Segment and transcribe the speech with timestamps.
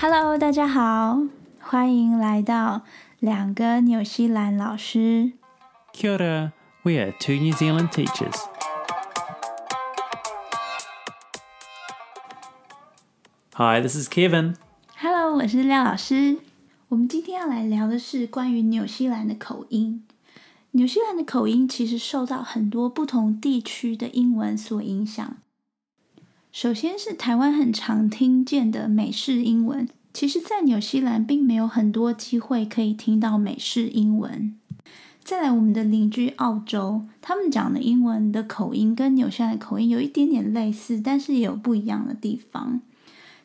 [0.00, 1.22] Hello，大家好，
[1.58, 2.82] 欢迎来到
[3.18, 5.32] 两个纽西兰老师。
[5.92, 6.52] Kia ora,
[6.84, 8.36] we are two New Zealand teachers.
[13.54, 14.54] Hi, this is Kevin.
[14.98, 16.38] Hello，我是廖老师。
[16.90, 20.06] 我们今天要来聊的是关于纽西兰的口音。
[20.70, 25.38] 纽西兰的口音其实受到很多不同地区的英文所影响。
[26.60, 34.52] 首先是台湾很常听见的美式英文，其实，在纽西兰并没有很多机会可以听到美式英文。
[35.22, 42.80] 再来，我们的邻居澳洲，他们讲的英文的口音跟纽西兰的口音有一点点类似，但是也有不一样的地方。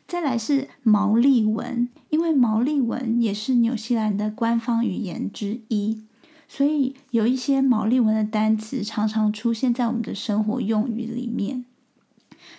[0.08, 6.02] 再来是毛利文，因为毛利文也是纽西兰的官方语言之一。
[6.48, 11.64] 所以有一些毛利文的单词常常出现在我们的生活用语里面。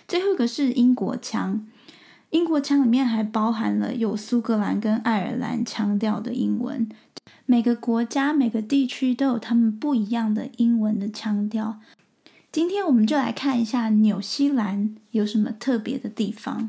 [0.08, 1.66] 最后一个是英国腔，
[2.30, 6.88] 英国腔里面还包含了有苏格兰跟爱尔兰腔调的英文。
[7.44, 11.80] 每个国家、每个地区都有他们不一样的英文的腔调。
[12.52, 16.68] 今天我们就来看一下纽西兰有什么特别的地方。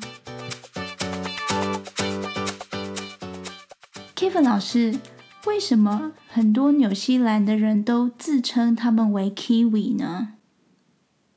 [4.16, 5.00] Kevin 老师。
[5.46, 10.34] 为什么很多纽西兰的人都自称他们为 Kiwi 呢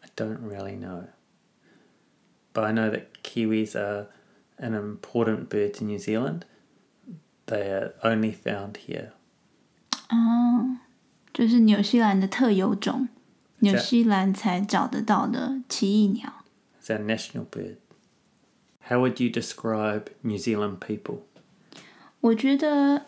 [0.00, 1.04] ？I don't really know,
[2.53, 4.07] but I know that Kiwis are
[4.57, 6.45] an important bird to New Zealand.
[7.47, 9.11] They are only found here.
[10.09, 10.77] 哦，
[11.33, 13.09] 就是纽西兰的特有种，
[13.59, 16.43] 纽西兰才找得到的奇异鸟。
[16.81, 17.77] It's our national bird.
[18.87, 21.19] How would you describe New Zealand people?
[22.21, 23.03] 我觉得。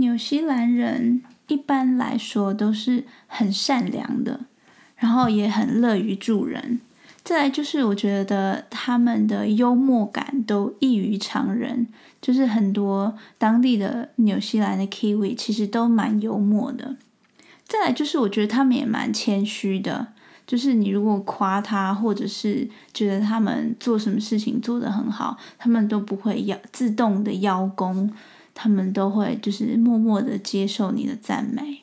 [0.00, 4.46] 纽西兰人一般来说都是很善良的，
[4.94, 6.80] 然后也很乐于助人。
[7.23, 11.87] 再来就是，我觉得他们的幽默感都异于常人，
[12.21, 16.97] 就是很多当地的纽西兰的 Kiwi 其实都蛮幽默的。
[17.65, 20.07] 再来就是，我觉得他们也蛮谦虚的，
[20.45, 28.11] 就是你如果夸他，或者是觉得他们做什么事情做得很好，他们都不会要自动的邀功。
[28.55, 31.81] 他们都会就是默默的接受你的赞美。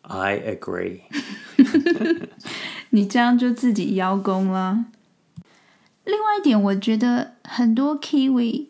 [0.00, 1.00] I agree。
[2.90, 4.84] 你这样就自己邀功了。
[6.04, 8.66] 另外一点，我觉得很多 Kiwi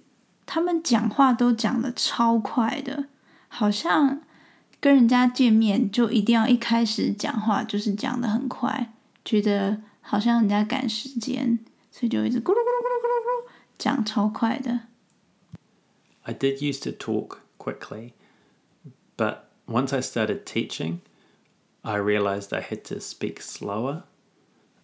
[0.47, 3.07] 他们讲话都讲得超快的，
[3.49, 4.21] 好像
[4.81, 8.93] 跟人家见面就一定要一开始讲话就是讲得很快，
[9.25, 11.59] 觉得好像人家赶时间，
[11.91, 14.81] 所以就一直咕噜咕噜咕噜咕噜讲超快的。
[16.23, 18.13] I did used to talk quickly,
[19.17, 20.99] but once I started teaching,
[21.83, 24.03] I realized I had to speak slower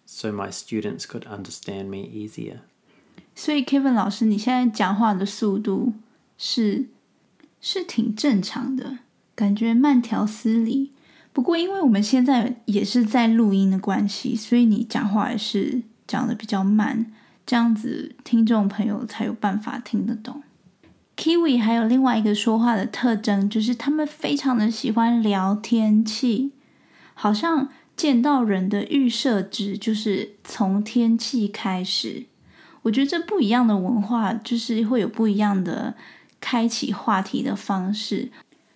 [0.05, 2.59] so my students could understand me easier.
[3.35, 5.93] 所以 Kevin 老师，你现在讲话的速度
[6.37, 6.87] 是
[7.61, 8.99] 是挺正常的，
[9.35, 10.91] 感觉慢条斯理。
[11.31, 17.11] 不过因为我们现在也是在录音的关系，所以你讲话也是讲得比较慢，
[17.45, 20.41] 这样子听众朋友才有办法听得懂。
[21.15, 26.53] Kiwi 还有另外一个说话的特征，就是他们非常的喜欢聊天气，
[27.19, 32.27] 好像见到人的预设值就是从天气开始。
[32.83, 35.95] 我觉得这不一样的文化，就是会有不一样的
[36.39, 38.31] 开启话题的方式。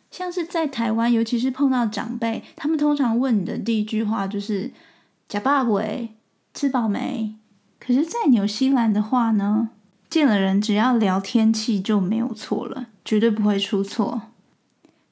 [0.09, 4.71] 像是在台湾，尤其是碰到长辈，他们通常问你的第一句话就是
[5.29, 6.09] “呷饱未？
[6.53, 7.35] 吃饱没？”
[7.79, 9.69] 可是，在纽西兰的话呢？
[10.09, 14.23] 见了人，只要聊天气就没有错了，绝对不会出错。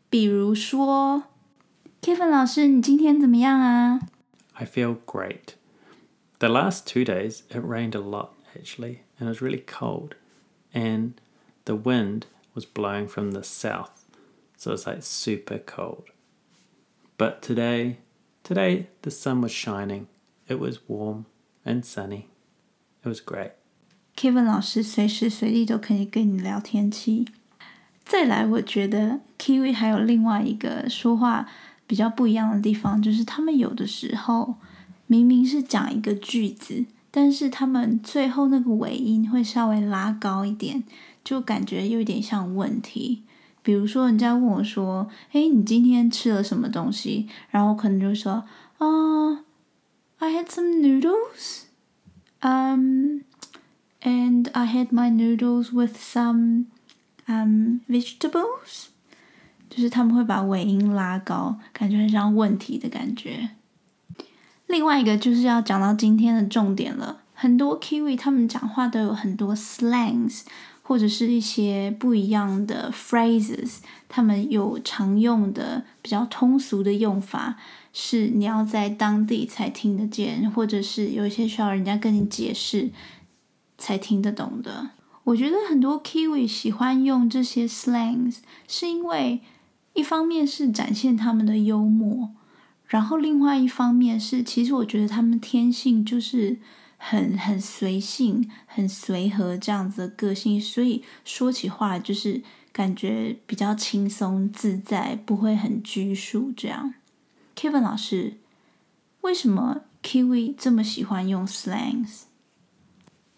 [0.10, 1.24] 比如说
[2.01, 4.01] ，Kevin 老师，你今天怎么样啊？
[4.53, 5.55] I feel great.
[6.39, 10.13] The last two days it rained a lot actually, and it was really cold,
[10.73, 11.13] and
[11.65, 12.23] the wind
[12.55, 14.05] was blowing from the south,
[14.57, 16.05] so it's like super cold.
[17.17, 17.99] But today,
[18.43, 20.07] today the sun was shining.
[20.49, 21.27] It was warm
[21.65, 22.29] and sunny.
[23.03, 23.53] It was great.
[24.17, 27.27] Kevin 老师随时随地都可以跟你聊天气。
[28.05, 31.49] 再来，我觉得 Kiwi 还有另外一个说话
[31.90, 34.54] 比较不一样的地方，就是他们有的时候
[35.08, 40.84] 明明是讲一个句子，但是他们最后那个尾音会稍微拉高一点，
[41.24, 43.24] 就感觉有点像问题。
[43.64, 48.44] 比如说，人家问我说：“哎，你今天吃了什么东西？”然后我可能就说
[48.78, 49.44] ：“啊、
[50.20, 51.64] ，I had some noodles。”
[52.42, 53.24] 嗯。
[54.02, 56.68] And I had my noodles with some
[57.28, 58.92] um vegetables，
[59.80, 63.52] 就是他们会把尾音拉高，感觉很像问题的感觉。
[64.68, 70.42] 另外一个就是要讲到今天的重点了，很多 Kiwi 他们讲话都有很多 slangs，
[70.84, 73.78] 或者是一些不一样的 phrases，
[74.10, 77.56] 他们有常用的比较通俗的用法，
[77.94, 82.90] 是你要在当地才听得见，或者是有一些需要人家跟你解释
[83.78, 84.90] 才听得懂的。
[85.24, 89.40] 我觉得很多 Kiwi 喜欢用这些 slangs，是因为
[89.94, 92.32] 一方面是展现他们的幽默，
[92.88, 96.58] 然后另外一方面是，其实我觉得他们天性就是。
[97.02, 102.44] 很很随性、很随和这样子的个性，所以说起话就是
[102.74, 106.52] 感觉比较轻松自在，不会很拘束。
[106.52, 106.94] 这样
[107.56, 108.34] ，Kevin 老师，
[109.22, 112.24] 为什么 Kiwi 这么喜欢用 slangs?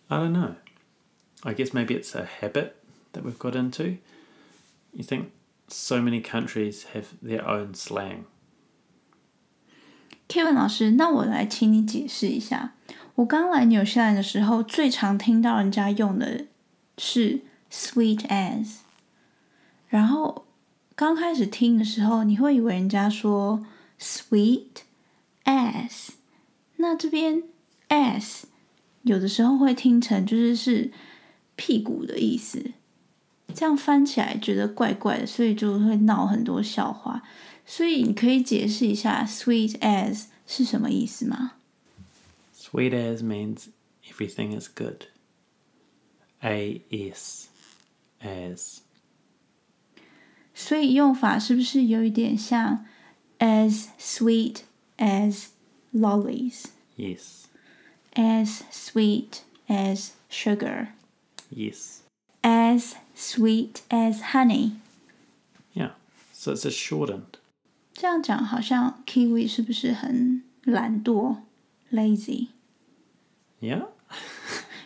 [0.07, 0.55] I don't know.
[1.41, 2.71] I guess maybe it's a habit
[3.13, 3.97] that we've got into.
[4.93, 5.25] You think
[5.71, 8.25] so many countries have their own slang.
[10.27, 12.73] Kevin 老师，那我来请你解释一下。
[13.15, 16.45] 我刚来纽西兰的时候，最常听到人家用的
[16.97, 18.77] 是 sweet as。
[19.89, 20.45] 然后
[20.95, 23.65] 刚开始听的时候，你会以为人家说
[23.99, 24.83] sweet
[25.43, 26.09] as。
[26.77, 27.43] 那这边
[27.89, 28.43] as
[29.03, 30.91] 有的时候会听成就是是
[31.57, 32.71] 屁股的意思，
[33.54, 37.22] 这样翻起来觉得怪怪的，所以就会闹很多笑话。
[37.64, 41.52] 所以你可以解释一下 sweet as 是什么意思吗？
[42.56, 43.68] Sweet as means
[44.10, 45.06] everything is good.
[46.40, 47.48] A S
[48.20, 48.78] as.
[50.54, 52.86] 所以用法是不是有一点像
[53.38, 54.58] as sweet
[54.98, 55.46] as
[55.92, 56.66] lollies?
[56.96, 57.46] Yes.
[58.14, 60.88] As sweet as sugar.
[61.50, 61.98] Yes.
[62.42, 64.72] As sweet as honey.
[65.74, 65.90] Yeah.
[66.32, 67.38] So it's a shortened.
[67.92, 71.36] 这样讲好像 Kiwi 是不是很懒惰？
[71.90, 73.86] Lazy。Yeah，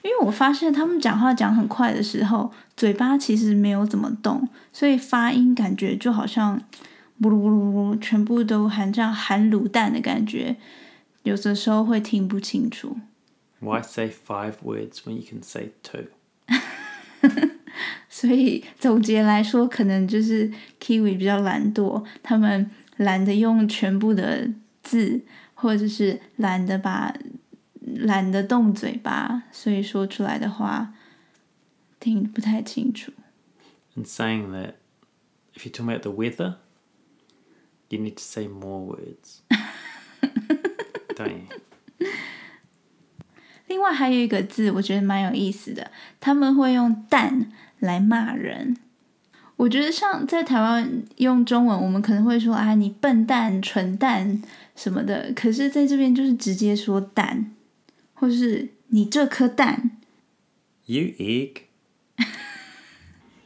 [0.03, 6.63] 因为我发现他们讲话讲很快的时候，嘴巴其实没有怎么动，所以发音感觉就好像
[7.19, 10.57] 呜噜呜噜呜，全部都含这样含卤蛋的感觉，
[11.25, 12.99] 有的时候会听不清楚。
[13.59, 16.05] Why say five words when you can say two？
[18.18, 24.50] 所以总结来说，可能就是 Kiwi 比较懒惰，他们懒得用全部的
[24.82, 25.20] 字，
[25.54, 27.14] 或者是懒得把
[27.82, 30.94] 懒得动嘴巴，所以说出来的话
[32.00, 33.12] 听不太清楚。
[33.96, 34.76] 你 saying that
[35.54, 36.56] if you talk about the weather,
[37.90, 39.42] you need to say more words,
[41.18, 42.08] don't you?
[43.68, 45.92] 另外还有一个字，我觉得蛮有意思的，
[46.22, 47.52] 他们会用蛋。
[47.86, 48.76] 来骂人。
[49.56, 54.42] 我觉得像在台湾用中文，我们可能会说“啊，你笨蛋、蠢蛋”
[54.76, 57.52] 什么的，可是在这边就是直接说“蛋”。
[58.18, 59.92] 或是你这颗蛋
[60.86, 61.64] ，You egg。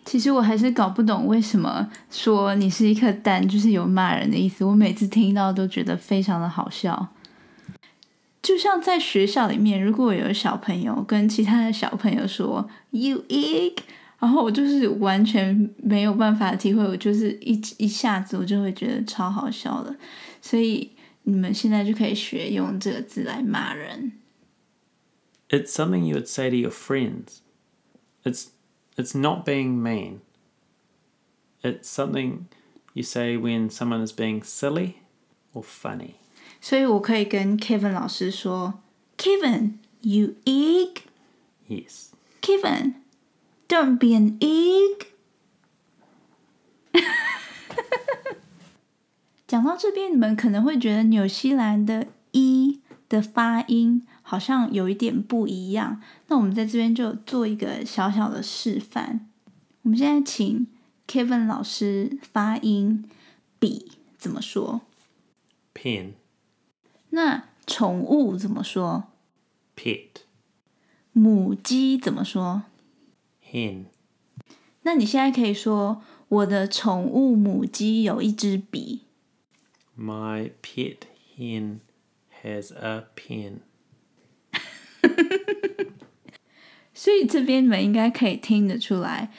[0.05, 4.63] 其实我还是搞不懂为什么说你是一颗蛋，就是有骂人的意思。
[4.63, 7.09] 我每次听到都觉得非常的好笑。
[8.41, 13.77] 就像在学校里面，如果有小朋友跟其他的小朋友说 You egg，
[14.18, 19.94] 然后我就是完全没有办法体会，我就是一一下子我就会觉得超好笑的。
[20.40, 20.90] 所以
[21.24, 24.12] 你们现在就可以学用这个字来骂人。
[25.48, 27.40] It's something you would say to your friends.
[28.24, 28.48] It's
[28.96, 30.20] it's not being mean.
[31.62, 32.46] It's something
[32.94, 34.94] you say when someone is being silly
[35.52, 36.14] or funny.
[36.60, 38.80] 所以我可以跟 Kevin 老师说，
[39.18, 41.02] Kevin, you egg.
[41.68, 42.08] Yes.
[42.40, 42.94] Kevin,
[43.69, 45.05] Don't be an egg.
[49.47, 54.05] 讲到这边，你们可能会觉得纽西兰的 e 的发音。
[54.21, 59.27] 好像有一点不一样，那我们在这边就做一个小小的示范。
[59.81, 60.67] 我们现在请
[61.07, 63.09] Kevin 老师发音
[63.57, 64.81] “笔”怎么说
[65.73, 66.11] ？Pen。
[67.09, 69.05] 那宠物怎么说
[69.75, 70.09] ？Pet。
[71.11, 72.61] 母鸡怎么说
[73.51, 73.85] ？Hen。
[74.83, 79.01] 那你现在可以说我的宠物母鸡有一支笔。
[79.97, 80.97] My pet
[81.37, 81.79] hen
[82.43, 83.59] has a pen.
[86.93, 89.31] 所以这边你们应该可以听得出来，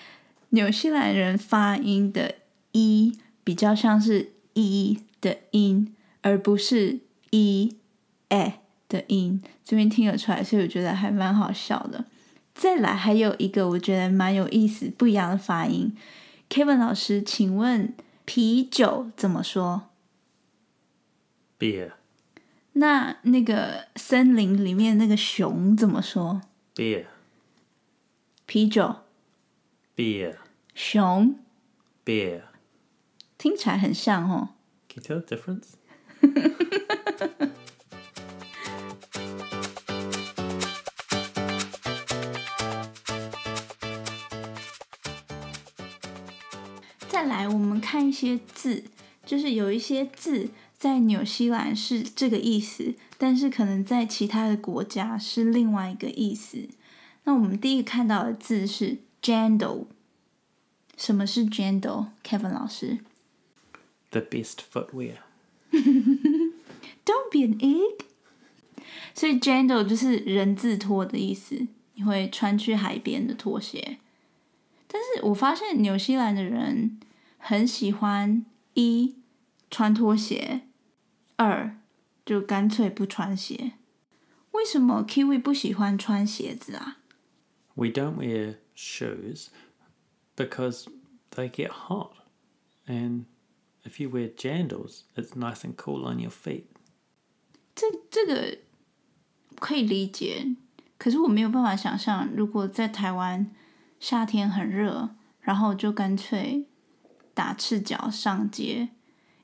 [0.51, 2.37] 纽西兰人发音的
[2.73, 7.01] “一”比较像是“一”的音，而不是
[7.31, 7.77] “一
[8.29, 9.43] ”“哎”的音。
[9.63, 12.07] 这边听得出来，所以我觉得还蛮好笑的。
[12.55, 15.97] 再来还有一个我觉得蛮有意思、不一样的发音
[16.49, 19.89] ，Kevin 老师，请问啤酒怎么说
[21.59, 21.93] ？Beer。
[22.75, 26.43] 那那个森林里面那个熊怎么说
[26.75, 27.07] ？Beer。
[28.47, 28.97] 啤酒
[29.95, 30.37] beer,
[30.75, 31.39] 熊
[32.05, 32.43] ，beer.
[33.39, 34.51] 听起来很像哦。
[34.89, 35.75] Can you tell the difference?
[47.91, 48.85] 看一些字，
[49.27, 56.69] 就是有一些字在纽西兰是这个意思，但是可能在其他的国家是另外一个意思。
[57.25, 59.87] 那我们第一个看到的字是 “jandle”。
[60.97, 62.99] 什么是 “jandle”？Kevin 老师。
[64.11, 65.17] The best footwear.
[65.73, 68.05] Don't be an egg。
[69.13, 73.99] 所以 “jandle” 就是人字拖的意思，你会穿去海边的拖鞋。
[74.87, 77.01] 但是我发现纽西兰的人
[77.43, 78.45] 很喜欢
[78.75, 79.17] 一
[79.71, 80.61] 穿拖鞋，
[81.37, 81.77] 二
[82.25, 83.73] 就干脆不穿鞋。
[84.53, 86.99] 为什么 Kiwi 不喜欢穿鞋子啊
[87.75, 89.47] ？We don't wear shoes
[90.37, 90.87] because
[91.31, 92.13] they get hot.
[92.87, 93.25] And
[93.85, 96.65] if you wear jandals, it's nice and cool on your feet.
[97.75, 98.59] 这这个
[99.57, 100.55] 可以理解，
[100.99, 103.51] 可是我没有办法想象，如果在台湾
[103.99, 106.67] 夏天很热，然后就干脆
[107.41, 108.91] 打赤脚上街，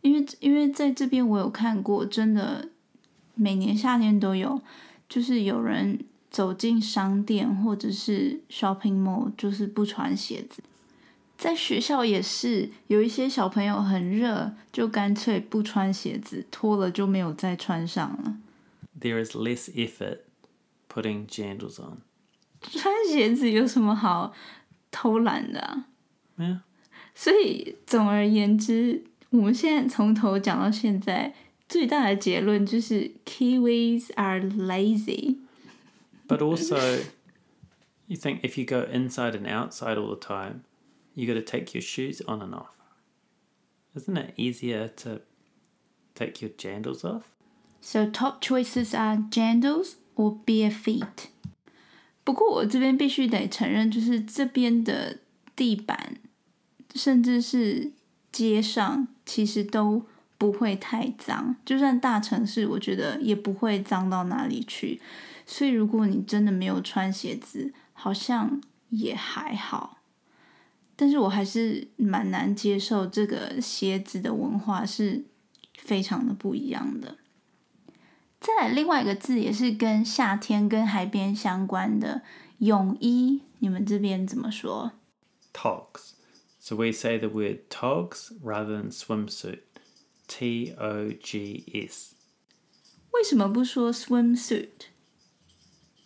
[0.02, 2.68] 因为因为在这边我有看过，真的
[3.34, 4.60] 每年夏天都有，
[5.08, 10.62] 就是有人走进商店或者是 shopping mall，就是不穿鞋子。
[11.38, 18.36] 在学校也是有一些小朋友很热，就干脆不穿鞋子，脱了就没有再穿上了。
[19.00, 20.18] There is less effort
[20.92, 22.02] putting jandals on.
[22.60, 24.34] 穿鞋子有什么好
[24.90, 25.86] 偷懒的啊
[26.36, 26.58] ？Yeah.
[27.15, 31.33] 所以总而言之，我们现在从头讲到现在，
[31.67, 35.37] 最大的结论就是 Kiwis are lazy。
[36.27, 37.03] But also,
[38.07, 40.61] you think if you go inside and outside all the time,
[41.13, 42.75] you got to take your shoes on and off.
[43.93, 45.21] Isn't it easier to
[46.15, 47.23] take your jandals off?
[47.81, 51.29] So top choices are jandals or bare feet。
[52.23, 55.19] 不过我这边必须得承认，就是这边的
[55.55, 56.17] 地板，
[56.96, 57.92] 甚至是
[58.32, 60.06] 街上，其实都
[60.38, 61.54] 不会太脏。
[61.64, 65.00] 就算大城市，我觉得也不会脏到哪里去。
[65.44, 68.60] 所以如果你真的没有穿鞋子，好像
[68.90, 69.98] 也还好。
[70.96, 75.24] 但是我还是蛮难接受这个鞋子的文化是
[75.78, 77.18] 非常的不一样的。
[78.40, 82.22] 再来另外一个字也是跟夏天跟海边相关的
[82.58, 84.92] 泳衣，你们这边怎么说
[85.52, 86.12] ？？Talks
[86.65, 89.61] So we say the word togs rather than swimsuit.
[90.27, 92.13] T O G S.
[93.11, 94.69] 为什么不说 swimsuit？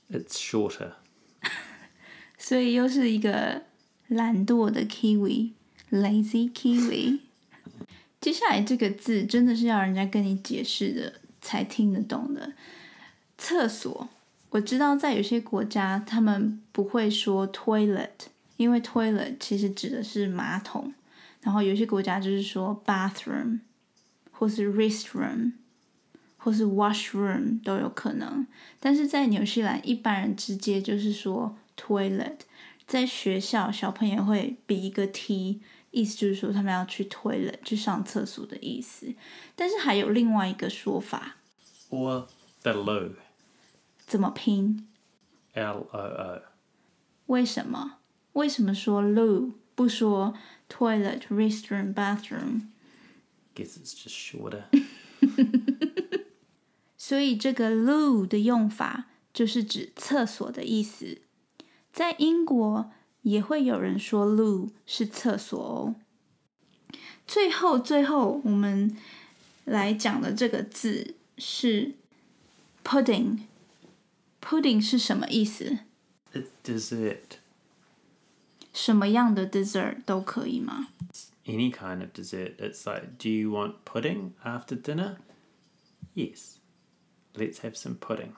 [0.10, 0.94] It's shorter.
[2.38, 3.64] 所以又是一个
[4.08, 7.20] 懒惰的 kiwi，lazy kiwi。
[8.22, 12.54] 接下来这个字真的是要人家跟你解释的才听得懂的。
[13.38, 14.10] 厕所，
[14.50, 18.10] 我知道在有些国家他们不会说 toilet，
[18.61, 20.93] 因为 toilet 其实指的是马桶。
[21.41, 23.61] 然后有些国家就是说 bathroom，
[24.31, 25.53] 或是 restroom，
[26.37, 28.47] 或是 washroom 都有可能。
[28.79, 32.41] 但是在纽西兰，一般人直接就是说 toilet。
[32.87, 39.15] 在学校，小朋友会比一个 T，意思就是说他们要去 toilet 去上厕所的意思。
[39.57, 41.37] 但是还有另外一个说法
[41.89, 42.27] ，Or
[42.61, 43.13] the loo.
[44.07, 44.87] 怎么拼
[45.55, 46.43] ？L O O.
[47.27, 48.00] 为什么？
[48.34, 50.34] 为什么说 loo 不说
[50.70, 52.68] toilet、restroom、bathroom？
[53.56, 54.64] Guess it's just shorter.
[56.98, 61.20] 所以这个 loo 的用法就是指厕所的意思。
[61.94, 62.92] 在英国
[63.22, 65.96] 也会有人说 loo 是厕所哦。
[67.28, 68.98] 最后，最后我们
[69.64, 71.94] 来讲的这个字是
[72.84, 75.80] pudding。pudding 是什么意思？
[76.34, 77.39] It's dessert.
[78.74, 80.88] 什么样的 dessert 都可以吗？
[81.46, 82.58] Any kind of dessert.
[82.58, 85.18] It's like, do you want pudding after dinner?
[86.14, 86.58] Yes.
[87.36, 88.34] Let's have some pudding.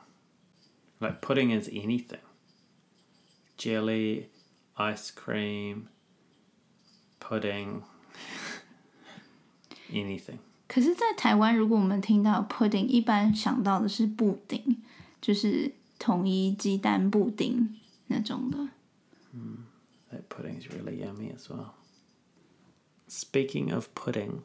[0.99, 2.19] Like, pudding is anything
[3.57, 4.29] jelly,
[4.75, 5.87] ice cream,
[7.19, 7.83] pudding,
[9.91, 10.39] anything.
[10.67, 14.81] 可是，在台湾，如果我们听到 pudding，一般想到的是布丁，
[15.21, 17.75] 就是统一鸡蛋布丁
[18.07, 18.67] 那种的。
[20.11, 21.75] That pudding is really yummy as well.
[23.07, 24.43] Speaking of pudding,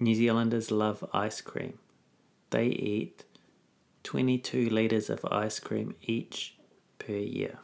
[0.00, 1.78] New Zealanders love ice cream.
[2.50, 3.24] They eat
[4.04, 6.56] 22 litres of ice cream each
[6.98, 7.58] per year.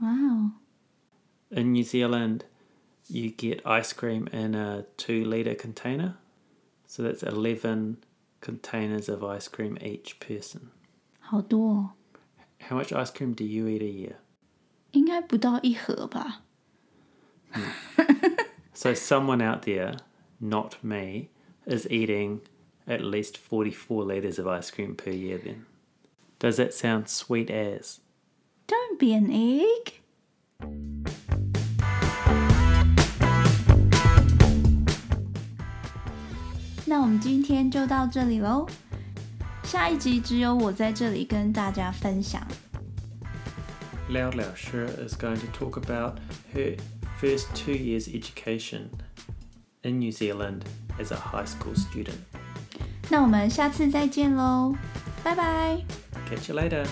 [0.00, 0.52] Wow.
[1.50, 2.44] In New Zealand,
[3.08, 6.16] you get ice cream in a two liter container.
[6.86, 7.98] So that's 11
[8.40, 10.70] containers of ice cream each person.
[11.20, 11.90] 好多哦，
[12.60, 14.16] How much ice cream do you eat a year?
[14.92, 16.42] 应该不到一盒吧？
[18.76, 19.96] So someone out there,
[20.38, 21.30] not me,
[21.66, 22.42] is eating
[22.86, 25.64] at least 44 liters of ice cream per year then.
[26.38, 28.00] Does that sound sweet as?
[28.66, 30.02] Don't be an egg.
[36.84, 38.68] 那我们今天就到这里喽。
[39.64, 42.46] 下一集只有我在这里跟大家分享。
[44.10, 46.18] Lao Lao Shi is going to talk about
[46.52, 46.76] her
[47.20, 48.90] first two years education
[49.82, 50.64] in New Zealand
[50.98, 52.18] as a high school student.
[53.08, 54.74] 那我们下次再见喽，
[55.22, 55.84] 拜拜。
[56.28, 56.86] Catch you later.